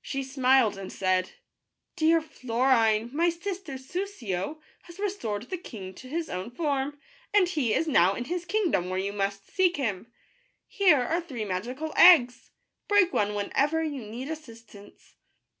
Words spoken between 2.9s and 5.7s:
my sister Soussio has restored the